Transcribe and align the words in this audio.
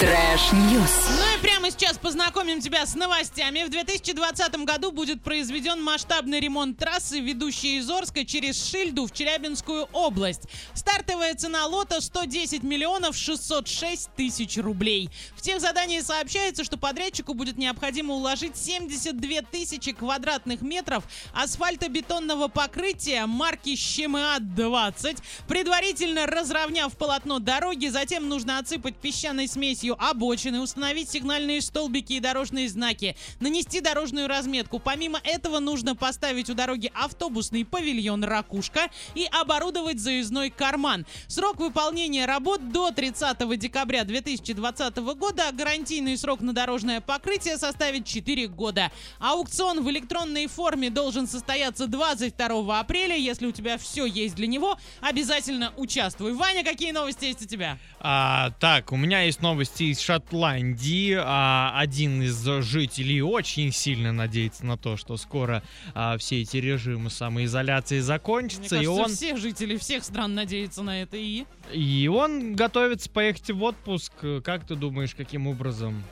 Trash 0.00 0.48
news. 0.48 0.96
Прямо 1.42 1.70
сейчас 1.70 1.98
познакомим 1.98 2.60
тебя 2.60 2.84
с 2.84 2.96
новостями. 2.96 3.62
В 3.62 3.70
2020 3.70 4.64
году 4.64 4.90
будет 4.90 5.22
произведен 5.22 5.80
масштабный 5.80 6.40
ремонт 6.40 6.78
трассы, 6.78 7.20
ведущей 7.20 7.78
из 7.78 7.88
Орска 7.88 8.24
через 8.24 8.68
Шильду 8.68 9.06
в 9.06 9.12
Челябинскую 9.12 9.88
область. 9.92 10.42
Стартовая 10.74 11.34
цена 11.34 11.66
лота 11.66 12.00
110 12.00 12.64
миллионов 12.64 13.16
606 13.16 14.10
тысяч 14.16 14.56
рублей. 14.56 15.10
В 15.36 15.42
техзадании 15.42 16.00
сообщается, 16.00 16.64
что 16.64 16.76
подрядчику 16.76 17.34
будет 17.34 17.56
необходимо 17.56 18.14
уложить 18.14 18.56
72 18.56 19.42
тысячи 19.42 19.92
квадратных 19.92 20.60
метров 20.60 21.04
асфальтобетонного 21.34 22.48
покрытия 22.48 23.26
марки 23.26 23.76
ЩМА-20, 23.76 25.18
предварительно 25.46 26.26
разровняв 26.26 26.96
полотно 26.96 27.38
дороги, 27.38 27.86
затем 27.86 28.28
нужно 28.28 28.58
отсыпать 28.58 28.96
песчаной 28.96 29.46
смесью 29.46 29.96
обочины, 30.02 30.60
установить 30.60 31.08
сигнальные 31.28 31.60
столбики 31.60 32.14
и 32.14 32.20
дорожные 32.20 32.70
знаки, 32.70 33.14
нанести 33.38 33.80
дорожную 33.80 34.28
разметку. 34.28 34.78
Помимо 34.78 35.20
этого 35.22 35.58
нужно 35.58 35.94
поставить 35.94 36.48
у 36.48 36.54
дороги 36.54 36.90
автобусный 36.94 37.66
павильон 37.66 38.24
«Ракушка» 38.24 38.88
и 39.14 39.28
оборудовать 39.30 40.00
заездной 40.00 40.48
карман. 40.48 41.04
Срок 41.26 41.60
выполнения 41.60 42.24
работ 42.24 42.72
до 42.72 42.92
30 42.92 43.58
декабря 43.58 44.04
2020 44.04 44.96
года, 44.96 45.48
а 45.50 45.52
гарантийный 45.52 46.16
срок 46.16 46.40
на 46.40 46.54
дорожное 46.54 47.02
покрытие 47.02 47.58
составит 47.58 48.06
4 48.06 48.48
года. 48.48 48.90
Аукцион 49.18 49.84
в 49.84 49.90
электронной 49.90 50.46
форме 50.46 50.88
должен 50.88 51.28
состояться 51.28 51.88
22 51.88 52.80
апреля. 52.80 53.16
Если 53.16 53.46
у 53.46 53.52
тебя 53.52 53.76
все 53.76 54.06
есть 54.06 54.34
для 54.34 54.46
него, 54.46 54.78
обязательно 55.02 55.74
участвуй. 55.76 56.32
Ваня, 56.32 56.64
какие 56.64 56.92
новости 56.92 57.26
есть 57.26 57.42
у 57.42 57.46
тебя? 57.46 57.78
А, 58.00 58.50
так, 58.60 58.92
у 58.92 58.96
меня 58.96 59.22
есть 59.22 59.42
новости 59.42 59.84
из 59.84 60.00
Шотландии. 60.00 61.17
А, 61.24 61.72
один 61.76 62.22
из 62.22 62.42
жителей 62.62 63.22
очень 63.22 63.72
сильно 63.72 64.12
надеется 64.12 64.64
на 64.66 64.76
то, 64.76 64.96
что 64.96 65.16
скоро 65.16 65.62
а, 65.94 66.16
все 66.18 66.42
эти 66.42 66.56
режимы 66.58 67.10
самоизоляции 67.10 67.96
Мне 67.96 68.02
закончатся, 68.02 68.76
кажется, 68.76 68.82
и 68.82 68.86
он 68.86 69.08
все 69.08 69.36
жители 69.36 69.76
всех 69.76 70.04
стран 70.04 70.34
надеются 70.34 70.82
на 70.82 71.02
это 71.02 71.16
и... 71.16 71.44
и 71.72 72.08
он 72.12 72.54
готовится 72.54 73.10
поехать 73.10 73.50
в 73.50 73.62
отпуск. 73.62 74.12
Как 74.44 74.66
ты 74.66 74.74
думаешь, 74.74 75.14
каким 75.14 75.46
образом? 75.46 76.02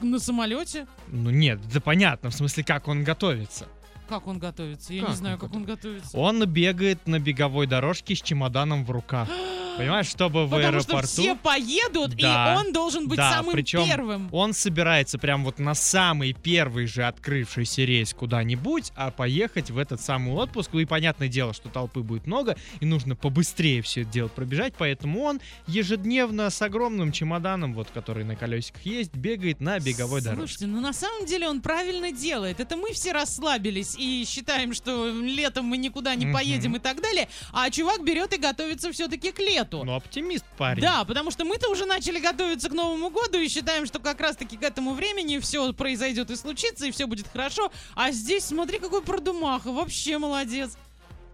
На 0.00 0.18
самолете? 0.18 0.86
Ну 1.08 1.30
нет, 1.30 1.60
да 1.72 1.80
понятно, 1.80 2.30
в 2.30 2.34
смысле, 2.34 2.64
как 2.64 2.88
он 2.88 3.04
готовится. 3.04 3.68
Как 4.08 4.26
он 4.26 4.38
готовится? 4.38 4.92
Я 4.92 5.02
Как 5.02 5.10
не 5.10 5.16
знаю, 5.16 5.34
он 5.36 5.40
как 5.40 5.54
он 5.54 5.64
готовится. 5.64 6.18
Он 6.18 6.44
бегает 6.44 7.06
на 7.06 7.18
беговой 7.18 7.66
дорожке 7.66 8.14
с 8.14 8.20
чемоданом 8.20 8.84
в 8.84 8.90
руках. 8.90 9.28
Понимаешь, 9.76 10.06
чтобы 10.06 10.46
в 10.46 10.50
Потому 10.50 10.80
что 10.80 10.92
аэропорту... 10.92 11.06
все 11.08 11.36
поедут, 11.36 12.14
Да. 12.16 12.54
и 12.54 12.56
он 12.58 12.72
должен 12.72 13.08
быть 13.08 13.16
Да, 13.16 13.32
самым 13.32 13.52
причем 13.52 13.84
первым. 13.86 14.28
Он 14.32 14.52
собирается 14.52 15.18
прям 15.18 15.44
вот 15.44 15.58
на 15.58 15.74
самый 15.74 16.32
первый 16.34 16.86
же 16.86 17.04
открывшийся 17.04 17.82
рейс 17.84 18.12
куда-нибудь, 18.14 18.92
а 18.96 19.10
поехать 19.10 19.70
в 19.70 19.78
этот 19.78 20.00
самый 20.00 20.34
отпуск. 20.34 20.70
Ну 20.72 20.80
и 20.80 20.84
понятное 20.84 21.28
дело, 21.28 21.54
что 21.54 21.68
толпы 21.68 22.00
будет 22.00 22.26
много, 22.26 22.56
и 22.80 22.86
нужно 22.86 23.16
побыстрее 23.16 23.82
все 23.82 24.02
это 24.02 24.10
дело 24.10 24.28
пробежать, 24.28 24.74
поэтому 24.76 25.22
он 25.22 25.40
ежедневно 25.66 26.50
с 26.50 26.60
огромным 26.62 27.12
чемоданом, 27.12 27.74
вот 27.74 27.88
который 27.92 28.24
на 28.24 28.36
колесиках 28.36 28.82
есть, 28.82 29.14
бегает 29.14 29.60
на 29.60 29.78
беговой 29.80 30.20
дорожке. 30.20 30.40
Слушайте, 30.46 30.66
ну 30.66 30.80
на 30.80 30.92
самом 30.92 31.26
деле 31.26 31.48
он 31.48 31.60
правильно 31.60 32.12
делает. 32.12 32.60
Это 32.60 32.76
мы 32.76 32.92
все 32.92 33.12
расслабились 33.12 33.94
и 33.98 34.24
считаем, 34.26 34.74
что 34.74 35.08
летом 35.08 35.64
мы 35.66 35.76
никуда 35.78 36.14
не 36.14 36.26
Мгм. 36.26 36.34
поедем 36.34 36.76
и 36.76 36.78
так 36.78 37.00
далее, 37.00 37.28
а 37.52 37.70
чувак 37.70 38.04
берет 38.04 38.32
и 38.34 38.36
готовится 38.38 38.92
все-таки 38.92 39.32
к 39.32 39.38
лету. 39.38 39.61
Ну, 39.84 39.94
оптимист 39.94 40.44
парень. 40.56 40.82
Да, 40.82 41.04
потому 41.04 41.30
что 41.30 41.44
мы-то 41.44 41.70
уже 41.70 41.84
начали 41.84 42.18
готовиться 42.18 42.68
к 42.68 42.72
Новому 42.72 43.10
году 43.10 43.38
и 43.38 43.48
считаем, 43.48 43.86
что 43.86 43.98
как 43.98 44.20
раз-таки 44.20 44.56
к 44.56 44.62
этому 44.62 44.94
времени 44.94 45.38
все 45.38 45.72
произойдет 45.72 46.30
и 46.30 46.36
случится, 46.36 46.86
и 46.86 46.90
все 46.90 47.06
будет 47.06 47.28
хорошо. 47.28 47.70
А 47.94 48.10
здесь, 48.10 48.44
смотри, 48.44 48.78
какой 48.78 49.02
продумаха, 49.02 49.72
вообще 49.72 50.18
молодец. 50.18 50.76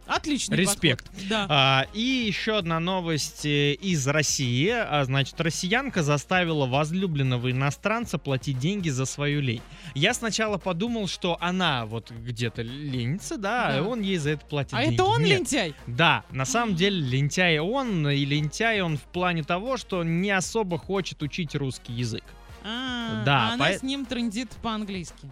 Отличный 0.09 0.57
Респект. 0.57 1.07
подход. 1.07 1.29
Да. 1.29 1.47
А, 1.51 1.87
и 1.93 2.01
еще 2.01 2.57
одна 2.59 2.81
новость 2.81 3.45
э, 3.45 3.75
из 3.75 4.07
России. 4.09 4.69
А, 4.71 5.05
значит, 5.05 5.41
россиянка 5.41 6.03
заставила 6.03 6.67
возлюбленного 6.67 7.51
иностранца 7.51 8.19
платить 8.19 8.59
деньги 8.59 8.89
за 8.89 9.05
свою 9.05 9.41
лень. 9.41 9.63
Я 9.95 10.15
сначала 10.15 10.57
подумал, 10.59 11.09
что 11.09 11.37
она 11.41 11.85
вот 11.87 12.11
где-то 12.11 12.63
ленится, 12.63 13.37
да, 13.37 13.69
Да. 13.73 13.77
и 13.79 13.81
он 13.81 14.01
ей 14.01 14.17
за 14.17 14.31
это 14.31 14.47
платит 14.47 14.75
А 14.75 14.81
деньги. 14.83 14.95
это 14.95 15.05
он 15.05 15.23
Нет. 15.23 15.39
лентяй? 15.41 15.75
Да, 15.87 16.25
на 16.31 16.45
самом 16.45 16.75
деле 16.75 16.99
лентяй 17.01 17.59
он, 17.59 18.09
и 18.09 18.25
лентяй 18.25 18.81
он 18.81 18.97
в 18.97 19.03
плане 19.03 19.43
того, 19.45 19.77
что 19.77 20.03
не 20.05 20.31
особо 20.31 20.79
хочет 20.79 21.23
учить 21.23 21.55
русский 21.55 21.93
язык. 21.93 22.25
А, 22.65 23.23
Да, 23.25 23.51
а 23.51 23.53
она 23.55 23.65
поэт- 23.67 23.79
с 23.81 23.83
ним 23.83 24.05
трындит 24.05 24.51
по-английски. 24.63 25.31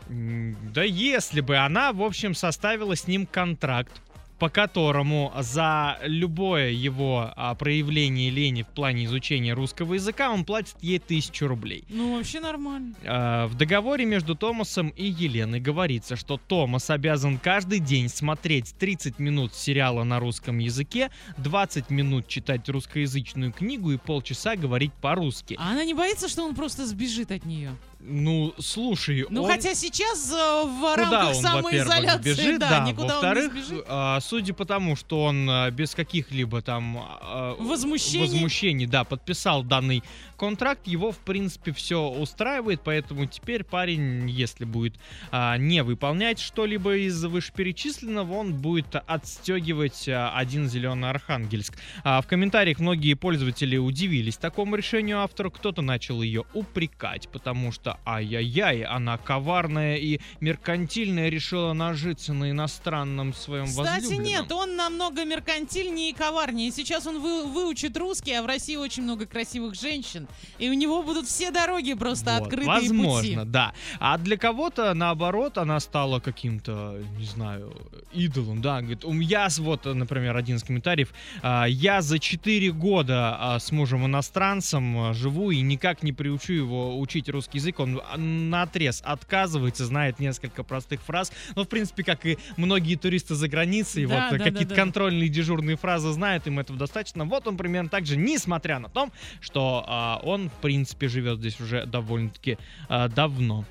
Да 0.75 0.83
если 0.85 1.41
бы 1.41 1.57
она, 1.57 1.93
в 1.93 2.03
общем, 2.03 2.35
составила 2.35 2.95
с 2.97 3.07
ним 3.07 3.27
контракт, 3.27 3.93
по 4.39 4.49
которому 4.49 5.33
за 5.41 5.99
любое 6.03 6.71
его 6.71 7.33
а, 7.37 7.55
проявление 7.55 8.31
лени 8.31 8.63
в 8.63 8.69
плане 8.69 9.07
изучения 9.07 9.55
русского 9.55 9.95
языка 9.95 10.31
он 10.31 10.45
платит 10.45 10.77
ей 10.81 10.99
тысячу 10.99 11.47
рублей. 11.47 11.85
Ну, 11.89 12.17
вообще 12.17 12.41
нормально. 12.41 12.95
А, 13.05 13.47
В 13.47 13.55
договоре 13.55 14.05
между 14.05 14.35
Томасом 14.35 14.89
и 14.91 15.05
Еленой 15.05 15.61
говорится, 15.61 16.17
что 16.17 16.39
Томас 16.39 16.91
обязан 16.91 17.39
каждый 17.39 17.79
день 17.79 18.09
смотреть 18.09 18.75
30 18.79 19.19
минут 19.19 19.55
сериала 19.55 20.05
на 20.05 20.21
русском 20.21 20.59
языке, 20.59 21.11
20 21.39 21.91
минут 21.91 22.29
читать 22.29 22.69
русскоязычную 22.69 23.53
книгу 23.53 23.93
и 23.93 23.97
полчаса 23.97 24.57
говорить 24.57 24.93
по-русски. 24.95 25.57
А 25.59 25.73
она 25.73 25.85
не 25.85 25.95
боится, 25.95 26.29
что 26.29 26.45
он 26.45 26.55
просто 26.55 26.87
сбежит 26.87 27.31
от 27.31 27.45
нее? 27.47 27.71
Ну, 28.09 28.55
слушай, 28.59 29.27
Ну, 29.31 29.43
он... 29.43 29.50
хотя 29.50 29.75
сейчас 29.75 30.31
э, 30.33 30.62
в 30.65 30.81
Куда 30.81 30.97
рамках 30.97 31.28
он, 31.28 31.43
самоизоляции, 31.43 32.22
бежит, 32.22 32.61
да, 32.61 32.71
да, 32.71 32.81
никуда 32.89 33.15
во-вторых, 33.15 33.50
он 33.50 33.56
не 33.56 33.62
сбежит. 33.65 33.84
а, 33.89 34.21
судя 34.21 34.55
по 34.55 34.65
тому, 34.65 34.94
что 34.94 35.25
он 35.25 35.50
а, 35.50 35.71
без 35.72 35.94
каких-либо 35.97 36.62
там 36.62 36.99
а, 36.99 37.56
Возмущений. 37.59 38.21
возмущений, 38.27 38.87
да, 38.87 39.03
подписал 39.03 39.65
данный 39.65 40.05
контракт, 40.37 40.87
его 40.87 41.11
в 41.11 41.19
принципе 41.19 41.72
все 41.72 42.00
устраивает, 42.09 42.81
поэтому 42.84 43.27
теперь 43.27 43.65
парень, 43.65 44.31
если 44.31 44.65
будет 44.65 44.95
а, 45.33 45.56
не 45.56 45.83
выполнять 45.83 46.39
что-либо 46.39 46.97
из 46.99 47.25
вышеперечисленного, 47.25 48.34
он 48.34 48.55
будет 48.55 48.95
отстегивать 48.95 50.09
а, 50.09 50.33
один 50.37 50.69
зеленый 50.69 51.11
Архангельск. 51.11 51.75
А, 52.05 52.21
в 52.22 52.27
комментариях 52.28 52.78
многие 52.78 53.15
пользователи 53.15 53.77
удивились 53.77 54.37
такому 54.37 54.77
решению 54.77 55.21
автора, 55.22 55.50
кто-то 55.50 55.83
начал 55.83 56.22
ее 56.22 56.45
упрекать, 56.55 57.28
потому 57.31 57.72
что 57.72 57.96
ай-яй-яй, 58.05 58.83
она 58.84 59.17
коварная 59.19 59.97
и 59.97 60.21
меркантильная, 60.41 61.29
решила 61.29 61.73
нажиться 61.73 62.33
на 62.33 62.51
иностранном 62.51 63.33
своем 63.34 63.67
Кстати, 63.67 64.03
возлюбленном. 64.05 64.25
нет, 64.27 64.53
он 64.53 64.77
намного 64.77 65.25
меркантильнее 65.25 66.11
и 66.11 66.12
коварнее. 66.12 66.71
Сейчас 66.71 67.07
он 67.07 67.21
вы- 67.21 67.45
выучит 67.47 67.97
русский, 67.97 68.33
а 68.33 68.43
в 68.43 68.47
России 68.47 68.77
очень 68.77 69.03
много 69.03 69.27
красивых 69.27 69.75
женщин. 69.75 70.27
И 70.59 70.69
у 70.69 70.73
него 70.75 71.03
будут 71.03 71.27
все 71.27 71.51
дороги 71.51 71.95
просто 71.95 72.34
Вот, 72.39 72.43
открыты 72.45 72.67
Возможно, 72.67 73.41
пути. 73.41 73.51
да. 73.51 73.73
А 74.01 74.19
для 74.19 74.37
кого-то, 74.37 74.93
наоборот, 74.95 75.59
она 75.59 75.81
стала 75.81 76.21
каким-то, 76.21 77.01
не 77.19 77.25
знаю, 77.27 77.73
идолом, 78.13 78.61
да. 78.63 78.81
Говорит, 78.81 79.05
«Ум, 79.05 79.21
я, 79.21 79.49
с- 79.51 79.59
вот, 79.59 79.84
например, 79.84 80.37
один 80.37 80.57
из 80.57 80.63
комментариев, 80.63 81.13
«А, 81.43 81.65
я 81.67 82.03
за 82.03 82.19
4 82.19 82.73
года 82.73 83.37
а, 83.39 83.59
с 83.59 83.73
мужем-иностранцем 83.73 84.99
а, 84.99 85.13
живу 85.15 85.51
и 85.51 85.61
никак 85.61 86.03
не 86.03 86.13
приучу 86.13 86.53
его 86.53 86.99
учить 86.99 87.28
русский 87.28 87.59
язык. 87.59 87.78
Он 87.87 88.51
на 88.51 88.63
отрез 88.63 89.03
отказывается, 89.05 89.87
знает 89.87 90.19
несколько 90.19 90.63
простых 90.63 91.01
фраз. 91.03 91.33
Ну, 91.55 91.65
в 91.65 91.69
принципе, 91.69 92.03
как 92.05 92.27
и 92.27 92.39
многие 92.57 92.97
туристы 92.97 93.35
за 93.35 93.49
границей, 93.49 94.07
Да, 94.07 94.29
вот 94.31 94.39
да, 94.39 94.45
какие-то 94.45 94.71
да, 94.71 94.75
да. 94.75 94.83
контрольные 94.83 95.29
дежурные 95.29 95.77
фразы 95.77 96.13
знает, 96.13 96.47
им 96.47 96.59
этого 96.59 96.79
достаточно. 96.79 97.25
Вот 97.25 97.47
он 97.47 97.57
примерно 97.57 97.89
так 97.89 98.07
же, 98.07 98.17
несмотря 98.17 98.79
на 98.79 98.89
то, 98.89 99.09
что 99.41 99.85
а, 99.87 100.21
он, 100.23 100.51
в 100.51 100.55
принципе, 100.55 101.09
живет 101.09 101.39
здесь 101.39 101.61
уже 101.61 101.87
довольно-таки 101.87 102.59
а, 102.89 103.09
давно. 103.09 103.65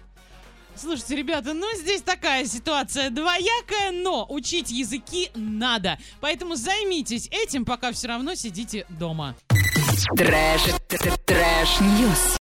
Слушайте, 0.76 1.16
ребята, 1.16 1.54
ну 1.54 1.66
здесь 1.78 2.02
такая 2.02 2.46
ситуация 2.46 3.10
двоякая, 3.10 3.92
но 3.94 4.26
учить 4.30 4.72
языки 4.72 5.32
надо. 5.34 5.98
Поэтому 6.20 6.56
займитесь 6.56 7.30
этим, 7.32 7.64
пока 7.64 7.94
все 7.94 8.10
равно 8.10 8.36
сидите 8.36 8.86
дома. 8.90 9.36
Trash, 10.18 10.62
trash, 10.90 11.14
trash 11.26 11.80
news. 11.80 12.34